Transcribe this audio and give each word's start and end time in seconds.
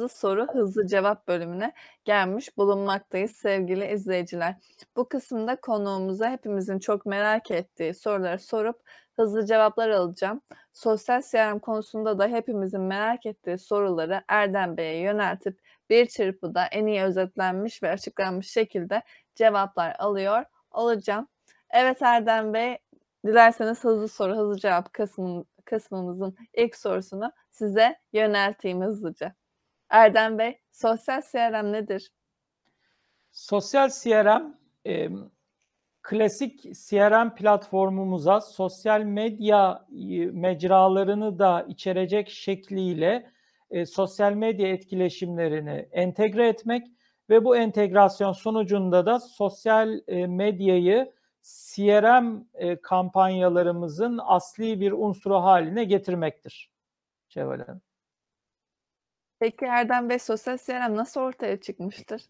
Hızlı 0.00 0.18
Soru 0.18 0.46
Hızlı 0.52 0.86
Cevap 0.86 1.28
bölümüne 1.28 1.72
gelmiş 2.04 2.56
bulunmaktayız 2.56 3.30
sevgili 3.30 3.92
izleyiciler. 3.92 4.54
Bu 4.96 5.08
kısımda 5.08 5.56
konuğumuza 5.56 6.30
hepimizin 6.30 6.78
çok 6.78 7.06
merak 7.06 7.50
ettiği 7.50 7.94
soruları 7.94 8.38
sorup 8.38 8.80
hızlı 9.16 9.46
cevaplar 9.46 9.88
alacağım. 9.90 10.40
Sosyal 10.72 11.22
CRM 11.22 11.58
konusunda 11.58 12.18
da 12.18 12.26
hepimizin 12.28 12.80
merak 12.80 13.26
ettiği 13.26 13.58
soruları 13.58 14.22
Erdem 14.28 14.76
Bey'e 14.76 15.00
yöneltip 15.00 15.60
bir 15.90 16.06
çırpıda 16.06 16.64
en 16.66 16.86
iyi 16.86 17.02
özetlenmiş 17.02 17.82
ve 17.82 17.90
açıklanmış 17.90 18.50
şekilde 18.50 19.02
cevaplar 19.34 19.96
alıyor 19.98 20.44
olacağım. 20.70 21.28
Evet 21.70 22.02
Erdem 22.02 22.54
Bey, 22.54 22.78
dilerseniz 23.26 23.84
hızlı 23.84 24.08
soru 24.08 24.36
hızlı 24.36 24.58
cevap 24.58 24.92
kısmın, 24.92 25.46
kısmımızın 25.64 26.36
ilk 26.54 26.76
sorusunu 26.76 27.32
size 27.50 27.96
yönelteyim 28.12 28.80
hızlıca. 28.80 29.39
Erdem 29.90 30.38
Bey, 30.38 30.58
sosyal 30.70 31.22
CRM 31.32 31.72
nedir? 31.72 32.12
Sosyal 33.32 33.90
CRM 34.02 34.54
e, 34.86 35.08
klasik 36.02 36.62
CRM 36.62 37.34
platformumuza 37.34 38.40
sosyal 38.40 39.00
medya 39.00 39.86
mecralarını 40.32 41.38
da 41.38 41.66
içerecek 41.68 42.30
şekliyle 42.30 43.30
e, 43.70 43.86
sosyal 43.86 44.32
medya 44.32 44.68
etkileşimlerini 44.68 45.88
entegre 45.92 46.48
etmek 46.48 46.86
ve 47.30 47.44
bu 47.44 47.56
entegrasyon 47.56 48.32
sonucunda 48.32 49.06
da 49.06 49.20
sosyal 49.20 50.00
e, 50.08 50.26
medyayı 50.26 51.12
CRM 51.42 52.44
e, 52.54 52.80
kampanyalarımızın 52.80 54.20
asli 54.22 54.80
bir 54.80 54.92
unsuru 54.92 55.36
haline 55.36 55.84
getirmektir. 55.84 56.70
Şevval 57.28 57.60
Hanım. 57.60 57.89
Peki 59.40 59.64
Erdem 59.64 60.08
Bey 60.08 60.18
sosyal 60.18 60.58
CRM 60.58 60.96
nasıl 60.96 61.20
ortaya 61.20 61.60
çıkmıştır? 61.60 62.22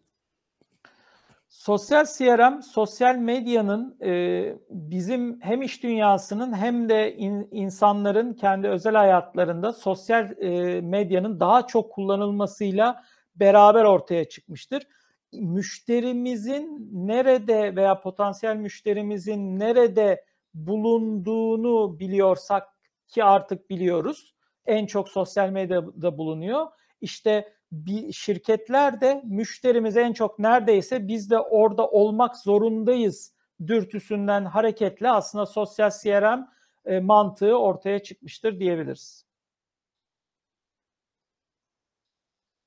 Sosyal 1.49 2.05
CRM, 2.05 2.63
sosyal 2.63 3.17
medyanın 3.17 3.97
e, 4.03 4.55
bizim 4.71 5.41
hem 5.41 5.63
iş 5.63 5.83
dünyasının 5.83 6.57
hem 6.57 6.89
de 6.89 7.17
in, 7.17 7.49
insanların 7.51 8.35
kendi 8.35 8.69
özel 8.69 8.95
hayatlarında 8.95 9.73
sosyal 9.73 10.43
e, 10.43 10.81
medyanın 10.81 11.41
daha 11.41 11.67
çok 11.67 11.93
kullanılmasıyla 11.93 13.05
beraber 13.37 13.85
ortaya 13.85 14.29
çıkmıştır. 14.29 14.87
Müşterimizin 15.33 16.91
nerede 16.93 17.77
veya 17.77 18.01
potansiyel 18.01 18.57
müşterimizin 18.57 19.59
nerede 19.59 20.25
bulunduğunu 20.55 21.99
biliyorsak 21.99 22.69
ki 23.09 23.25
artık 23.25 23.71
biliyoruz. 23.71 24.35
En 24.67 24.87
çok 24.87 25.09
sosyal 25.09 25.51
medyada 25.51 26.19
bulunuyor. 26.19 26.67
İşte 27.01 27.53
bir 27.73 28.13
şirketler 28.13 29.01
de 29.01 29.23
müşterimiz 29.25 29.97
en 29.97 30.13
çok 30.13 30.39
neredeyse 30.39 31.09
biz 31.09 31.31
de 31.31 31.39
orada 31.39 31.89
olmak 31.89 32.37
zorundayız 32.37 33.35
dürtüsünden 33.67 34.45
hareketle 34.45 35.11
aslında 35.11 35.47
sosyal 35.47 35.91
CRM 36.03 36.49
e, 36.85 37.01
mantığı 37.01 37.59
ortaya 37.59 38.03
çıkmıştır 38.03 38.61
diyebiliriz. 38.61 39.27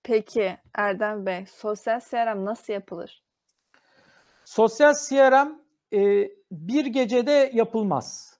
Peki 0.03 0.57
Erdem 0.75 1.25
Bey, 1.25 1.45
sosyal 1.45 1.99
CRM 1.99 2.45
nasıl 2.45 2.73
yapılır? 2.73 3.23
Sosyal 4.45 4.93
CRM 5.09 5.59
e, 5.93 6.31
bir 6.51 6.85
gecede 6.85 7.51
yapılmaz 7.53 8.32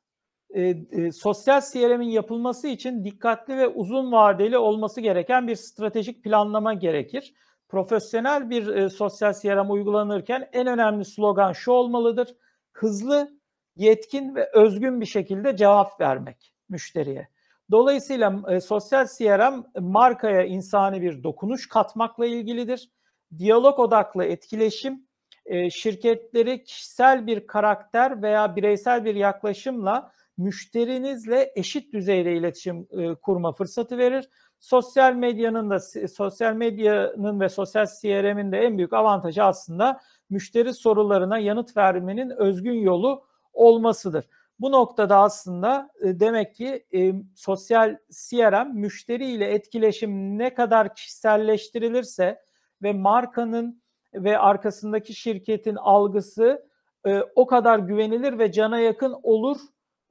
e, 0.53 0.61
e, 0.91 1.11
sosyal 1.11 1.61
CRM'in 1.61 2.09
yapılması 2.09 2.67
için 2.67 3.03
dikkatli 3.03 3.57
ve 3.57 3.67
uzun 3.67 4.11
vadeli 4.11 4.57
olması 4.57 5.01
gereken 5.01 5.47
bir 5.47 5.55
stratejik 5.55 6.23
planlama 6.23 6.73
gerekir. 6.73 7.33
Profesyonel 7.69 8.49
bir 8.49 8.67
e, 8.67 8.89
sosyal 8.89 9.33
CRM 9.33 9.71
uygulanırken 9.71 10.49
en 10.53 10.67
önemli 10.67 11.05
slogan 11.05 11.53
şu 11.53 11.71
olmalıdır. 11.71 12.35
Hızlı, 12.73 13.31
yetkin 13.75 14.35
ve 14.35 14.49
özgün 14.53 15.01
bir 15.01 15.05
şekilde 15.05 15.55
cevap 15.55 16.01
vermek 16.01 16.53
müşteriye. 16.69 17.27
Dolayısıyla 17.71 18.41
e, 18.49 18.61
sosyal 18.61 19.07
CRM 19.17 19.63
markaya 19.79 20.43
insani 20.43 21.01
bir 21.01 21.23
dokunuş 21.23 21.69
katmakla 21.69 22.25
ilgilidir. 22.25 22.89
Diyalog 23.37 23.79
odaklı 23.79 24.23
etkileşim, 24.23 25.07
e, 25.45 25.69
şirketleri 25.69 26.63
kişisel 26.63 27.27
bir 27.27 27.47
karakter 27.47 28.21
veya 28.21 28.55
bireysel 28.55 29.05
bir 29.05 29.15
yaklaşımla 29.15 30.11
müşterinizle 30.37 31.51
eşit 31.55 31.93
düzeyde 31.93 32.33
iletişim 32.33 32.87
e, 32.91 33.15
kurma 33.15 33.51
fırsatı 33.51 33.97
verir. 33.97 34.29
Sosyal 34.59 35.13
medyanın 35.13 35.69
da 35.69 35.79
sosyal 36.07 36.53
medyanın 36.53 37.39
ve 37.39 37.49
sosyal 37.49 37.85
CRM'in 38.01 38.51
de 38.51 38.57
en 38.57 38.77
büyük 38.77 38.93
avantajı 38.93 39.43
aslında 39.43 39.99
müşteri 40.29 40.73
sorularına 40.73 41.37
yanıt 41.37 41.77
vermenin 41.77 42.29
özgün 42.29 42.79
yolu 42.79 43.25
olmasıdır. 43.53 44.25
Bu 44.59 44.71
noktada 44.71 45.17
aslında 45.17 45.89
e, 46.01 46.19
demek 46.19 46.55
ki 46.55 46.85
e, 46.93 47.13
sosyal 47.35 47.97
CRM 48.11 48.73
müşteri 48.73 49.25
ile 49.25 49.45
etkileşim 49.45 50.37
ne 50.37 50.53
kadar 50.53 50.95
kişiselleştirilirse 50.95 52.41
ve 52.83 52.93
markanın 52.93 53.83
ve 54.13 54.37
arkasındaki 54.37 55.13
şirketin 55.13 55.75
algısı 55.75 56.67
e, 57.05 57.21
o 57.35 57.47
kadar 57.47 57.79
güvenilir 57.79 58.39
ve 58.39 58.51
cana 58.51 58.79
yakın 58.79 59.15
olur 59.23 59.57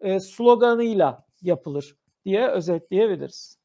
e, 0.02 0.20
sloganıyla 0.20 1.26
yapılır 1.42 1.96
diye 2.24 2.48
özetleyebiliriz. 2.48 3.62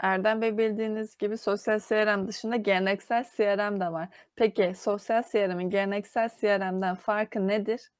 Erdem 0.00 0.42
Bey 0.42 0.58
bildiğiniz 0.58 1.16
gibi 1.16 1.38
sosyal 1.38 1.78
CRM 1.78 2.28
dışında 2.28 2.56
geleneksel 2.56 3.24
CRM 3.36 3.80
de 3.80 3.92
var. 3.92 4.08
Peki 4.36 4.72
sosyal 4.76 5.22
CRM'in 5.22 5.70
geleneksel 5.70 6.28
CRM'den 6.40 6.94
farkı 6.94 7.48
nedir? 7.48 7.90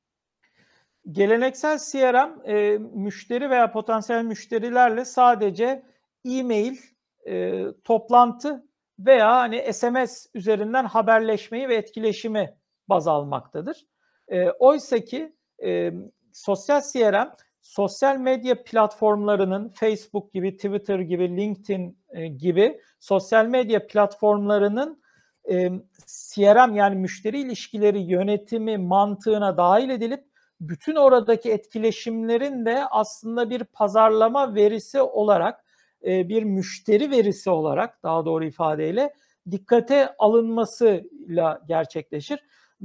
Geleneksel 1.10 1.78
CRM 1.78 2.50
e, 2.50 2.78
müşteri 2.78 3.50
veya 3.50 3.72
potansiyel 3.72 4.24
müşterilerle 4.24 5.04
sadece 5.04 5.82
e-mail, 6.24 6.76
e, 7.26 7.64
toplantı 7.84 8.64
veya 8.98 9.36
hani 9.36 9.72
SMS 9.72 10.26
üzerinden 10.34 10.84
haberleşmeyi 10.84 11.68
ve 11.68 11.74
etkileşimi 11.76 12.54
baz 12.88 13.08
almaktadır. 13.08 13.86
E, 14.28 14.50
Oysa 14.50 14.98
ki 14.98 15.36
e, 15.64 15.92
sosyal 16.32 16.82
CRM 16.92 17.28
sosyal 17.62 18.16
medya 18.16 18.64
platformlarının 18.64 19.68
Facebook 19.68 20.32
gibi, 20.32 20.56
Twitter 20.56 20.98
gibi, 20.98 21.36
LinkedIn 21.36 21.98
e, 22.10 22.26
gibi 22.28 22.80
sosyal 23.00 23.46
medya 23.46 23.86
platformlarının 23.86 25.02
e, 25.50 25.70
CRM 26.06 26.74
yani 26.74 26.96
müşteri 26.96 27.40
ilişkileri 27.40 28.00
yönetimi 28.00 28.78
mantığına 28.78 29.56
dahil 29.56 29.90
edilip 29.90 30.24
bütün 30.60 30.96
oradaki 30.96 31.50
etkileşimlerin 31.52 32.66
de 32.66 32.84
aslında 32.90 33.50
bir 33.50 33.64
pazarlama 33.64 34.54
verisi 34.54 35.00
olarak, 35.00 35.64
e, 36.06 36.28
bir 36.28 36.42
müşteri 36.42 37.10
verisi 37.10 37.50
olarak 37.50 38.02
daha 38.02 38.24
doğru 38.24 38.44
ifadeyle 38.44 39.14
dikkate 39.50 40.14
alınmasıyla 40.18 41.60
gerçekleşir. 41.68 42.40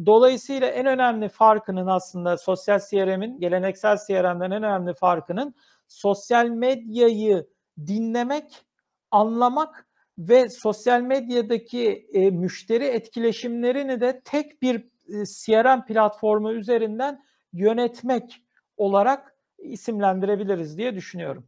Dolayısıyla 0.06 0.68
en 0.68 0.86
önemli 0.86 1.30
farkının 1.30 1.88
aslında 1.88 2.38
sosyal 2.38 2.80
CRM'in 2.80 3.40
geleneksel 3.40 3.98
CRM'den 4.08 4.52
en 4.52 4.64
önemli 4.64 4.94
farkının 4.94 5.56
sosyal 5.88 6.48
medyayı 6.48 7.48
dinlemek, 7.78 8.66
anlamak 9.12 9.88
ve 10.18 10.50
sosyal 10.50 11.02
medyadaki 11.02 12.08
e, 12.14 12.32
müşteri 12.32 12.84
etkileşimlerini 12.84 14.02
de 14.02 14.22
tek 14.26 14.62
bir 14.62 14.76
e, 14.76 15.26
CRM 15.26 15.86
platformu 15.86 16.52
üzerinden 16.52 17.26
yönetmek 17.54 18.44
olarak 18.78 19.36
isimlendirebiliriz 19.58 20.78
diye 20.78 20.96
düşünüyorum. 20.96 21.48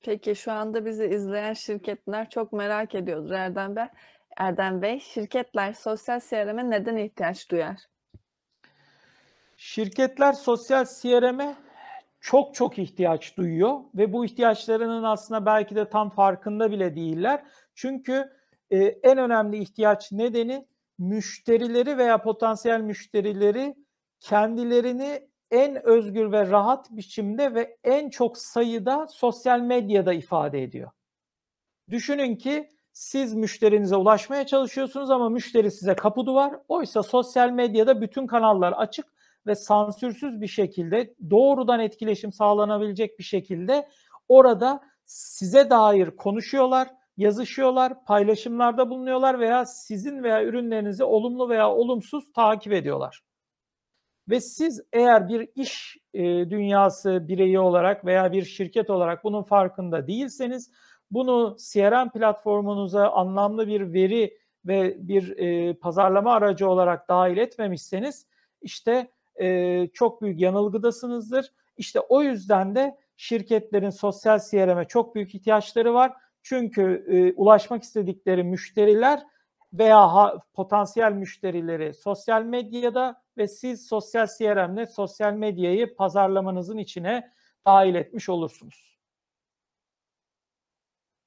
Peki 0.00 0.36
şu 0.36 0.52
anda 0.52 0.84
bizi 0.84 1.06
izleyen 1.06 1.52
şirketler 1.52 2.30
çok 2.30 2.52
merak 2.52 2.94
ediyordur 2.94 3.30
Erdem 3.30 3.76
Bey. 3.76 3.84
Erdem 4.36 4.82
Bey, 4.82 5.00
şirketler 5.00 5.72
sosyal 5.72 6.20
CRM'e 6.20 6.70
neden 6.70 6.96
ihtiyaç 6.96 7.50
duyar? 7.50 7.76
Şirketler 9.56 10.32
sosyal 10.32 10.84
CRM'e 10.84 11.56
çok 12.20 12.54
çok 12.54 12.78
ihtiyaç 12.78 13.36
duyuyor 13.36 13.80
ve 13.94 14.12
bu 14.12 14.24
ihtiyaçlarının 14.24 15.02
aslında 15.02 15.46
belki 15.46 15.76
de 15.76 15.88
tam 15.88 16.10
farkında 16.10 16.70
bile 16.70 16.96
değiller. 16.96 17.44
Çünkü 17.74 18.32
e, 18.70 18.78
en 18.84 19.18
önemli 19.18 19.58
ihtiyaç 19.58 20.12
nedeni 20.12 20.66
müşterileri 20.98 21.98
veya 21.98 22.22
potansiyel 22.22 22.80
müşterileri 22.80 23.74
kendilerini 24.20 25.28
en 25.50 25.86
özgür 25.86 26.32
ve 26.32 26.50
rahat 26.50 26.90
biçimde 26.90 27.54
ve 27.54 27.76
en 27.84 28.10
çok 28.10 28.38
sayıda 28.38 29.06
sosyal 29.08 29.60
medyada 29.60 30.12
ifade 30.12 30.62
ediyor. 30.62 30.90
Düşünün 31.90 32.36
ki 32.36 32.75
siz 32.96 33.34
müşterinize 33.34 33.96
ulaşmaya 33.96 34.46
çalışıyorsunuz 34.46 35.10
ama 35.10 35.28
müşteri 35.28 35.70
size 35.70 35.94
kapı 35.94 36.26
duvar. 36.26 36.54
Oysa 36.68 37.02
sosyal 37.02 37.50
medyada 37.50 38.00
bütün 38.00 38.26
kanallar 38.26 38.72
açık 38.72 39.06
ve 39.46 39.54
sansürsüz 39.54 40.40
bir 40.40 40.46
şekilde 40.46 41.14
doğrudan 41.30 41.80
etkileşim 41.80 42.32
sağlanabilecek 42.32 43.18
bir 43.18 43.24
şekilde 43.24 43.88
orada 44.28 44.80
size 45.04 45.70
dair 45.70 46.10
konuşuyorlar, 46.10 46.88
yazışıyorlar, 47.16 48.04
paylaşımlarda 48.04 48.90
bulunuyorlar 48.90 49.40
veya 49.40 49.66
sizin 49.66 50.22
veya 50.22 50.44
ürünlerinizi 50.44 51.04
olumlu 51.04 51.48
veya 51.48 51.70
olumsuz 51.72 52.32
takip 52.32 52.72
ediyorlar. 52.72 53.22
Ve 54.28 54.40
siz 54.40 54.80
eğer 54.92 55.28
bir 55.28 55.48
iş 55.54 55.96
e, 56.14 56.22
dünyası 56.50 57.28
bireyi 57.28 57.58
olarak 57.58 58.04
veya 58.04 58.32
bir 58.32 58.44
şirket 58.44 58.90
olarak 58.90 59.24
bunun 59.24 59.42
farkında 59.42 60.06
değilseniz 60.06 60.70
bunu 61.10 61.56
CRM 61.58 62.10
platformunuza 62.10 63.10
anlamlı 63.10 63.68
bir 63.68 63.92
veri 63.92 64.38
ve 64.64 64.96
bir 65.08 65.38
e, 65.38 65.74
pazarlama 65.74 66.34
aracı 66.34 66.68
olarak 66.68 67.08
dahil 67.08 67.36
etmemişseniz 67.36 68.26
işte 68.62 69.10
e, 69.40 69.86
çok 69.92 70.22
büyük 70.22 70.40
yanılgıdasınızdır. 70.40 71.52
İşte 71.76 72.00
o 72.00 72.22
yüzden 72.22 72.74
de 72.74 72.98
şirketlerin 73.16 73.90
sosyal 73.90 74.38
CRM'e 74.50 74.84
çok 74.84 75.14
büyük 75.14 75.34
ihtiyaçları 75.34 75.94
var. 75.94 76.12
Çünkü 76.42 77.06
e, 77.08 77.32
ulaşmak 77.40 77.82
istedikleri 77.82 78.44
müşteriler 78.44 79.22
veya 79.72 80.14
ha, 80.14 80.38
potansiyel 80.54 81.12
müşterileri 81.12 81.94
sosyal 81.94 82.42
medyada 82.42 83.22
ve 83.36 83.48
siz 83.48 83.86
sosyal 83.86 84.26
CRM'le 84.38 84.86
sosyal 84.86 85.32
medyayı 85.32 85.96
pazarlamanızın 85.96 86.78
içine 86.78 87.30
dahil 87.66 87.94
etmiş 87.94 88.28
olursunuz. 88.28 88.95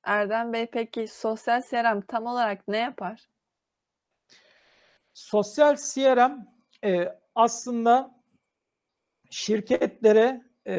Erdem 0.10 0.54
Bey 0.54 0.66
peki 0.66 1.08
sosyal 1.08 1.62
CRM 1.62 2.02
tam 2.02 2.26
olarak 2.26 2.68
ne 2.68 2.78
yapar? 2.78 3.30
Sosyal 5.14 5.76
CRM 5.76 6.48
e, 6.84 7.20
aslında 7.36 8.22
şirketlere 9.30 10.42
e, 10.68 10.76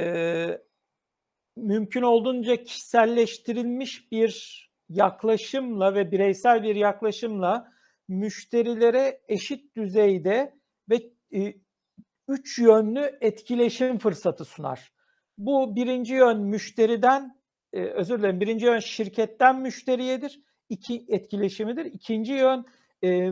mümkün 1.57 2.03
olduğunca 2.03 2.63
kişiselleştirilmiş 2.63 4.13
bir 4.13 4.67
yaklaşımla 4.89 5.95
ve 5.95 6.13
bireysel 6.13 6.63
bir 6.63 6.77
yaklaşımla 6.77 7.73
müşterilere 8.09 9.21
eşit 9.29 9.77
düzeyde 9.77 10.55
ve 10.89 10.97
e, 11.35 11.55
üç 12.29 12.59
yönlü 12.59 13.19
etkileşim 13.21 13.99
fırsatı 13.99 14.45
sunar. 14.45 14.93
Bu 15.39 15.77
birinci 15.77 16.15
yön 16.15 16.41
müşteriden, 16.41 17.40
e, 17.73 17.81
özür 17.81 18.19
dilerim, 18.19 18.41
birinci 18.41 18.67
yön 18.67 18.79
şirketten 18.79 19.61
müşteriyedir, 19.61 20.41
iki 20.69 21.05
etkileşimidir. 21.09 21.85
İkinci 21.85 22.33
yön 22.33 22.67
e, 23.05 23.31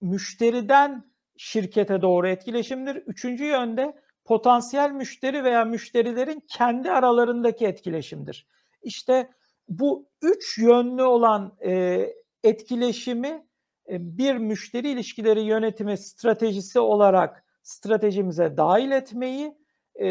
müşteriden 0.00 1.10
şirkete 1.36 2.02
doğru 2.02 2.28
etkileşimdir. 2.28 2.96
Üçüncü 2.96 3.44
yönde 3.44 3.96
potansiyel 4.24 4.90
müşteri 4.90 5.44
veya 5.44 5.64
müşterilerin 5.64 6.42
kendi 6.48 6.90
aralarındaki 6.90 7.66
etkileşimdir. 7.66 8.46
İşte 8.82 9.30
bu 9.68 10.06
üç 10.22 10.58
yönlü 10.58 11.02
olan 11.02 11.56
e, 11.64 12.06
etkileşimi 12.44 13.46
e, 13.88 14.18
bir 14.18 14.36
müşteri 14.36 14.90
ilişkileri 14.90 15.40
yönetimi 15.40 15.98
stratejisi 15.98 16.80
olarak 16.80 17.44
stratejimize 17.62 18.56
dahil 18.56 18.90
etmeyi 18.90 19.54
e, 20.00 20.08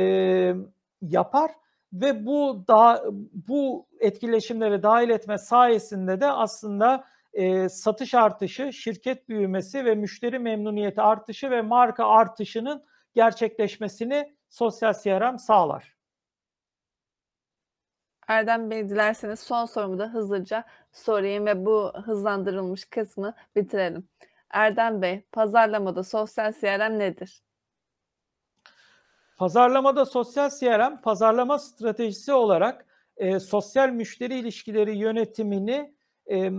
yapar 1.02 1.52
ve 1.94 2.26
bu 2.26 2.64
da 2.68 3.06
bu 3.48 3.88
etkileşimleri 4.00 4.84
dahil 4.84 5.10
etme 5.10 5.38
sayesinde 5.38 6.22
de 6.22 6.28
aslında 6.28 7.06
e, 7.34 7.70
satış 7.70 8.14
artışı, 8.14 8.74
şirket 8.74 9.30
büyümesi 9.30 9.86
ve 9.86 9.96
müşteri 9.96 10.40
memnuniyeti 10.40 11.02
artışı 11.02 11.52
ve 11.52 11.62
marka 11.62 12.08
artışının 12.08 12.84
gerçekleşmesini 13.16 14.36
sosyal 14.50 14.94
CRM 14.94 15.38
sağlar. 15.38 15.96
Erdem 18.28 18.70
Bey 18.70 18.90
dilerseniz 18.90 19.40
son 19.40 19.66
sorumu 19.66 20.00
da 20.00 20.14
hızlıca 20.14 20.64
sorayım 20.92 21.46
ve 21.46 21.66
bu 21.66 21.94
hızlandırılmış 22.06 22.86
kısmı 22.86 23.34
bitirelim. 23.56 24.10
Erdem 24.50 25.02
Bey, 25.02 25.22
pazarlamada 25.32 26.04
sosyal 26.04 26.54
CRM 26.54 27.00
nedir? 27.00 27.44
Pazarlamada 29.40 30.06
sosyal 30.06 30.50
CRM, 30.50 31.02
pazarlama 31.02 31.60
stratejisi 31.60 32.34
olarak 32.34 32.86
e, 33.18 33.40
sosyal 33.40 33.90
müşteri 33.90 34.40
ilişkileri 34.40 34.98
yönetimini 34.98 35.94
e, 36.32 36.52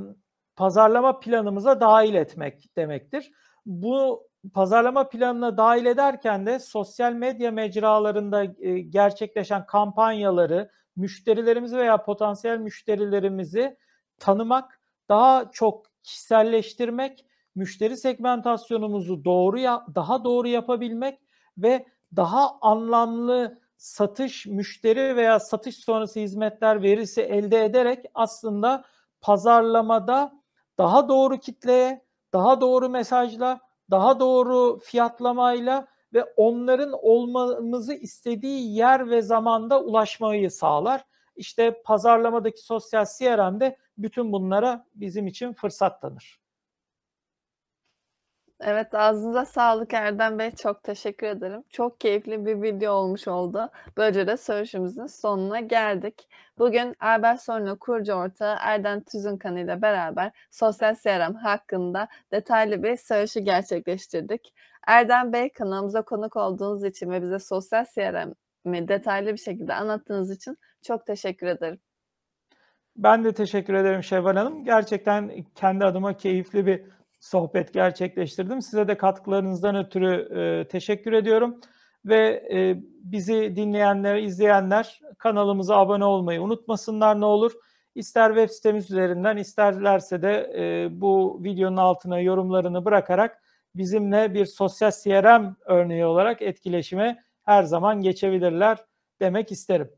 pazarlama 0.57 1.21
planımıza 1.21 1.81
dahil 1.81 2.15
etmek 2.15 2.77
demektir. 2.77 3.33
Bu 3.67 4.29
pazarlama 4.55 5.09
planına 5.09 5.57
dahil 5.57 5.87
ederken 5.87 6.47
de 6.47 6.59
sosyal 6.59 7.13
medya 7.13 7.51
mecralarında 7.51 8.45
e, 8.45 8.81
gerçekleşen 8.81 9.67
kampanyaları, 9.67 10.71
müşterilerimizi 10.97 11.77
veya 11.77 12.03
potansiyel 12.03 12.59
müşterilerimizi 12.59 13.77
tanımak, 14.19 14.81
daha 15.09 15.51
çok 15.53 15.87
kişiselleştirmek, 16.03 17.27
müşteri 17.55 17.97
segmentasyonumuzu 17.97 19.25
doğru 19.25 19.59
ya, 19.59 19.87
daha 19.95 20.25
doğru 20.25 20.49
yapabilmek 20.49 21.19
ve 21.59 21.87
daha 22.17 22.59
anlamlı 22.61 23.59
satış, 23.77 24.47
müşteri 24.47 25.17
veya 25.17 25.41
satış 25.41 25.77
sonrası 25.77 26.21
hizmetler 26.21 26.83
verisi 26.83 27.23
elde 27.23 27.65
ederek 27.65 28.05
aslında 28.15 28.85
pazarlamada 29.21 30.33
daha 30.79 31.09
doğru 31.09 31.39
kitleye, 31.39 32.05
daha 32.33 32.61
doğru 32.61 32.89
mesajla, 32.89 33.61
daha 33.91 34.21
doğru 34.21 34.79
fiyatlamayla 34.79 35.87
ve 36.15 36.25
onların 36.37 36.93
olmamızı 37.03 37.95
istediği 37.95 38.77
yer 38.77 39.11
ve 39.11 39.23
zamanda 39.23 39.83
ulaşmayı 39.83 40.51
sağlar. 40.51 41.05
İşte 41.37 41.83
pazarlamadaki 41.83 42.65
sosyal 42.65 43.05
CRM'de 43.19 43.77
bütün 43.99 44.33
bunlara 44.33 44.87
bizim 44.95 45.27
için 45.27 45.53
fırsat 45.53 46.03
tanır. 46.03 46.40
Evet, 48.63 48.95
ağzınıza 48.95 49.45
sağlık 49.45 49.95
Erdem 49.95 50.39
Bey. 50.39 50.51
Çok 50.51 50.83
teşekkür 50.83 51.27
ederim. 51.27 51.63
Çok 51.71 52.01
keyifli 52.01 52.47
bir 52.47 52.63
video 52.63 52.93
olmuş 52.93 53.29
oldu. 53.29 53.71
Böylece 53.97 54.27
de 54.27 54.37
söyleşimizin 54.37 55.07
sonuna 55.07 55.61
geldik. 55.61 56.29
Bugün 56.59 56.97
Erber 57.01 57.37
Sorno 57.37 57.79
kurucu 57.79 58.13
ortağı 58.13 58.57
Erdem 58.61 59.01
Tüzünkan 59.01 59.57
ile 59.57 59.83
beraber 59.83 60.33
sosyal 60.51 60.95
CRM 60.95 61.35
hakkında 61.35 62.09
detaylı 62.33 62.83
bir 62.83 62.97
söyleşi 62.97 63.45
gerçekleştirdik. 63.45 64.55
Erdem 64.87 65.33
Bey 65.33 65.53
kanalımıza 65.53 66.03
konuk 66.03 66.37
olduğunuz 66.37 66.85
için 66.85 67.11
ve 67.11 67.23
bize 67.23 67.39
sosyal 67.39 67.85
CRM'i 67.95 68.89
detaylı 68.89 69.33
bir 69.33 69.39
şekilde 69.39 69.75
anlattığınız 69.75 70.31
için 70.31 70.59
çok 70.83 71.07
teşekkür 71.07 71.47
ederim. 71.47 71.79
Ben 72.97 73.25
de 73.25 73.33
teşekkür 73.33 73.75
ederim 73.75 74.03
Şevval 74.03 74.37
Hanım. 74.37 74.65
Gerçekten 74.65 75.45
kendi 75.55 75.85
adıma 75.85 76.17
keyifli 76.17 76.67
bir 76.67 77.00
sohbet 77.21 77.75
gerçekleştirdim. 77.75 78.63
Size 78.63 78.89
de 78.89 78.97
katkılarınızdan 78.97 79.77
ötürü 79.77 80.39
e, 80.41 80.69
teşekkür 80.69 81.13
ediyorum. 81.13 81.61
Ve 82.05 82.49
e, 82.53 82.77
bizi 83.05 83.57
dinleyenler, 83.57 84.17
izleyenler 84.17 85.01
kanalımıza 85.19 85.77
abone 85.77 86.05
olmayı 86.05 86.43
unutmasınlar 86.43 87.21
ne 87.21 87.25
olur. 87.25 87.53
İster 87.95 88.29
web 88.29 88.51
sitemiz 88.51 88.91
üzerinden 88.91 89.37
isterlerse 89.37 90.23
de 90.23 90.53
e, 90.59 90.89
bu 91.01 91.41
videonun 91.45 91.77
altına 91.77 92.21
yorumlarını 92.21 92.85
bırakarak 92.85 93.43
bizimle 93.75 94.35
bir 94.35 94.47
sosyal 94.47 94.91
CRM 94.91 95.57
örneği 95.65 96.05
olarak 96.05 96.43
etkileşime 96.43 97.25
her 97.43 97.63
zaman 97.63 98.01
geçebilirler 98.01 98.79
demek 99.21 99.53
isterim. 99.53 99.91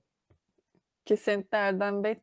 Kesinlikle 1.04 1.58
Erdem 1.58 2.04
Bey. 2.04 2.20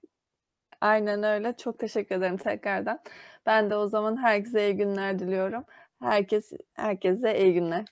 Aynen 0.82 1.24
öyle. 1.24 1.54
Çok 1.58 1.80
teşekkür 1.80 2.16
ederim 2.16 2.38
tekrardan. 2.38 3.00
Ben 3.46 3.70
de 3.70 3.76
o 3.76 3.88
zaman 3.88 4.18
herkese 4.24 4.66
iyi 4.70 4.78
günler 4.78 5.20
diliyorum. 5.20 5.64
Herkes 6.02 6.52
herkese 6.74 7.40
iyi 7.40 7.54
günler. 7.54 7.86